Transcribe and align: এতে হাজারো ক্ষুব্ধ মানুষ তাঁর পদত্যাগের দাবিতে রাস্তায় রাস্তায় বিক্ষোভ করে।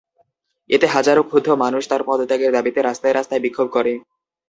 এতে 0.69 0.87
হাজারো 0.95 1.21
ক্ষুব্ধ 1.23 1.47
মানুষ 1.63 1.83
তাঁর 1.87 2.01
পদত্যাগের 2.07 2.51
দাবিতে 2.53 2.79
রাস্তায় 2.81 3.15
রাস্তায় 3.15 3.43
বিক্ষোভ 3.45 3.67
করে। 3.73 3.93